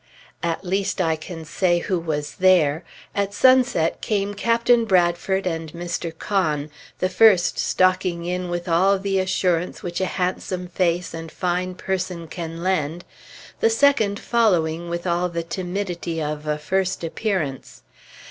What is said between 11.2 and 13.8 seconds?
fine person can lend, the